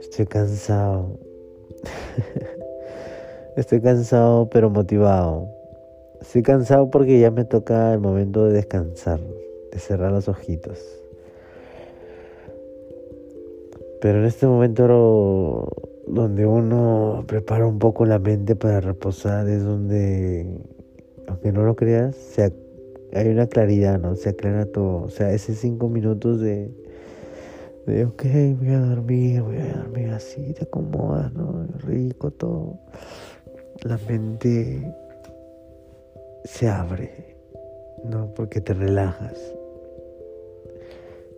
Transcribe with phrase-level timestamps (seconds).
[0.00, 1.18] Estoy cansado.
[3.56, 5.48] Estoy cansado pero motivado.
[6.20, 9.20] Estoy cansado porque ya me toca el momento de descansar,
[9.72, 10.78] de cerrar los ojitos.
[14.00, 15.68] Pero en este momento
[16.06, 20.46] donde uno prepara un poco la mente para reposar es donde,
[21.28, 22.16] aunque no lo creas,
[23.12, 24.16] hay una claridad, ¿no?
[24.16, 25.04] Se aclara todo.
[25.04, 26.70] O sea, esos cinco minutos de
[27.86, 28.24] de ok,
[28.58, 31.66] voy a dormir, voy a dormir así, te acomodas, ¿no?
[31.86, 32.80] Rico todo.
[33.82, 34.92] La mente
[36.44, 37.36] se abre,
[38.04, 38.34] ¿no?
[38.34, 39.38] Porque te relajas.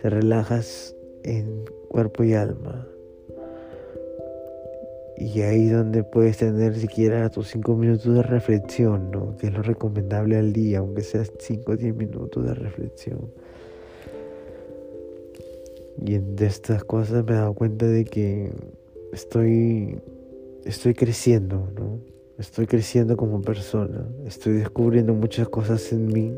[0.00, 2.86] Te relajas en cuerpo y alma.
[5.18, 9.36] Y ahí donde puedes tener siquiera tus cinco minutos de reflexión, ¿no?
[9.36, 13.30] Que es lo recomendable al día, aunque sea 5 o 10 minutos de reflexión
[16.04, 18.50] y de estas cosas me he dado cuenta de que
[19.12, 19.98] estoy,
[20.64, 22.00] estoy creciendo, ¿no?
[22.38, 26.34] Estoy creciendo como persona, estoy descubriendo muchas cosas en mí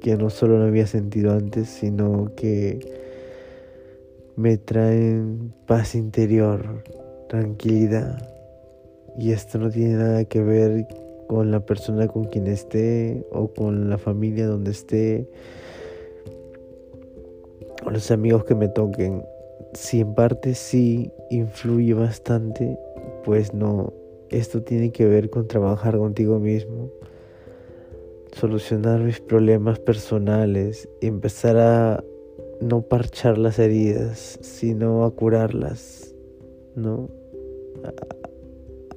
[0.00, 2.99] que no solo no había sentido antes, sino que
[4.40, 6.82] me traen paz interior,
[7.28, 8.26] tranquilidad.
[9.18, 10.86] Y esto no tiene nada que ver
[11.28, 15.28] con la persona con quien esté o con la familia donde esté
[17.84, 19.22] o los amigos que me toquen,
[19.74, 22.78] si en parte sí influye bastante,
[23.24, 23.92] pues no,
[24.30, 26.90] esto tiene que ver con trabajar contigo mismo,
[28.32, 32.04] solucionar mis problemas personales empezar a
[32.60, 36.14] no parchar las heridas, sino a curarlas,
[36.76, 37.08] ¿no?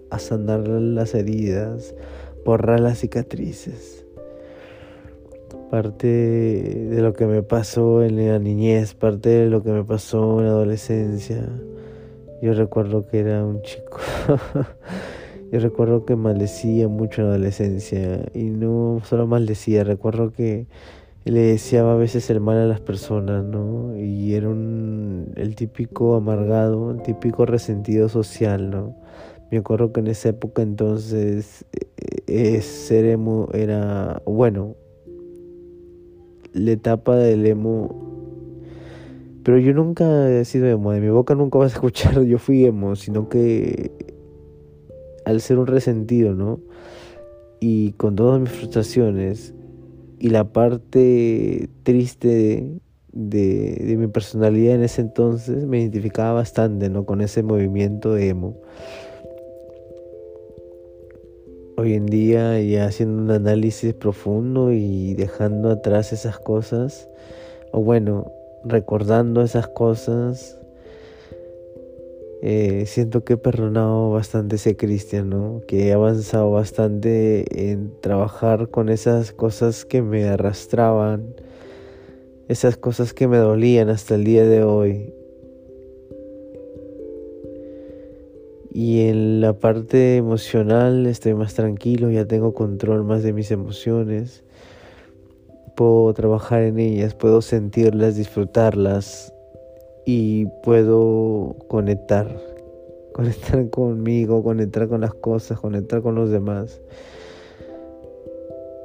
[0.09, 1.95] A, sanar las heridas,
[2.45, 4.03] borrar las cicatrices
[5.73, 10.39] parte de lo que me pasó en la niñez, parte de lo que me pasó
[10.39, 11.49] en la adolescencia.
[12.43, 13.97] Yo recuerdo que era un chico.
[15.51, 20.67] Yo recuerdo que maldecía mucho en la adolescencia y no solo maldecía, recuerdo que
[21.31, 23.95] le deseaba a veces el mal a las personas, ¿no?
[23.95, 28.95] Y era un, el típico amargado, el típico resentido social, ¿no?
[29.49, 31.65] Me acuerdo que en esa época entonces
[32.27, 34.75] eh, ser emo era, bueno,
[36.51, 38.11] la etapa del emo.
[39.43, 42.65] Pero yo nunca he sido emo, de mi boca nunca vas a escuchar yo fui
[42.65, 43.91] emo, sino que
[45.25, 46.59] al ser un resentido, ¿no?
[47.61, 49.53] Y con todas mis frustraciones
[50.23, 52.79] y la parte triste
[53.11, 57.05] de, de, mi personalidad en ese entonces me identificaba bastante, ¿no?
[57.05, 58.55] Con ese movimiento de emo
[61.75, 67.09] hoy en día ya haciendo un análisis profundo y dejando atrás esas cosas,
[67.73, 68.31] o bueno,
[68.63, 70.57] recordando esas cosas,
[72.45, 78.89] eh, siento que he perdonado bastante ese cristiano, que he avanzado bastante en trabajar con
[78.89, 81.35] esas cosas que me arrastraban,
[82.49, 85.13] esas cosas que me dolían hasta el día de hoy.
[88.73, 94.43] Y en la parte emocional estoy más tranquilo, ya tengo control más de mis emociones.
[95.77, 99.32] Puedo trabajar en ellas, puedo sentirlas, disfrutarlas
[100.05, 102.35] y puedo conectar.
[103.13, 106.81] Conectar conmigo, conectar con las cosas, conectar con los demás.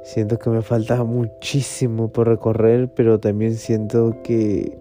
[0.03, 4.77] Siento que me falta muchísimo por recorrer, pero también siento que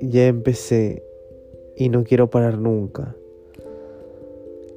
[0.00, 1.02] ya empecé
[1.76, 3.16] y no quiero parar nunca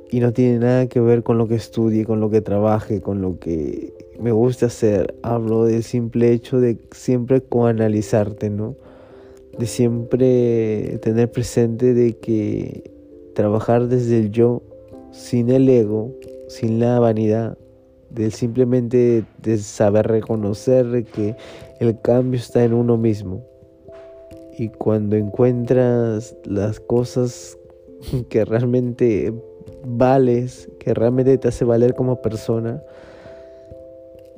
[0.10, 3.22] y no tiene nada que ver con lo que estudie, con lo que trabaje, con
[3.22, 5.16] lo que me gusta hacer.
[5.22, 8.76] Hablo del simple hecho de siempre coanalizarte, ¿no?
[9.58, 12.92] De siempre tener presente de que
[13.34, 14.62] trabajar desde el yo,
[15.12, 16.14] sin el ego,
[16.48, 17.58] sin la vanidad,
[18.10, 21.36] del simplemente de saber reconocer que
[21.80, 23.44] el cambio está en uno mismo.
[24.58, 27.58] Y cuando encuentras las cosas
[28.30, 29.34] que realmente
[29.86, 32.82] vales, que realmente te hace valer como persona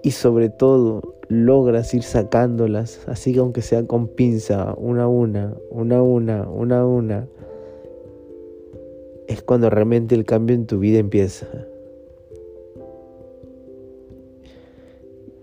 [0.04, 5.56] y sobre todo logras ir sacándolas, así que aunque sea con pinza, una a una,
[5.70, 7.28] una a una, una a una,
[9.28, 11.48] es cuando realmente el cambio en tu vida empieza.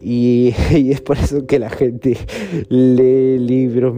[0.01, 2.17] Y, es por eso que la gente
[2.69, 3.95] lee libros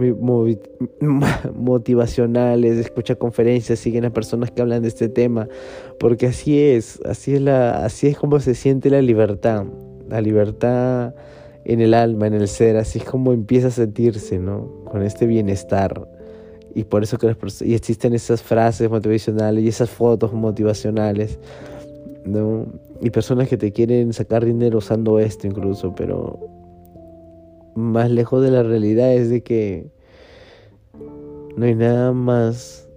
[1.55, 5.47] motivacionales, escucha conferencias, siguen a personas que hablan de este tema,
[5.99, 9.65] porque así es, así es la, así es como se siente la libertad,
[10.09, 11.13] la libertad
[11.65, 14.83] en el alma, en el ser, así es como empieza a sentirse, ¿no?
[14.85, 16.07] Con este bienestar.
[16.73, 17.35] Y por eso que
[17.65, 21.39] y existen esas frases motivacionales y esas fotos motivacionales,
[22.25, 22.65] ¿no?
[23.01, 26.39] Y personas que te quieren sacar dinero usando esto incluso, pero
[27.75, 29.91] más lejos de la realidad es de que
[31.55, 32.87] no hay nada más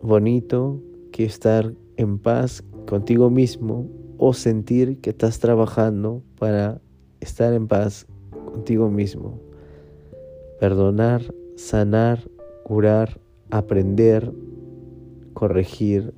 [0.00, 0.80] bonito
[1.12, 3.88] que estar en paz contigo mismo
[4.24, 6.80] o sentir que estás trabajando para
[7.18, 9.40] estar en paz contigo mismo.
[10.60, 11.22] Perdonar,
[11.56, 12.20] sanar,
[12.62, 13.18] curar,
[13.50, 14.32] aprender,
[15.34, 16.14] corregir.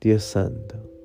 [0.00, 0.99] Dios santo.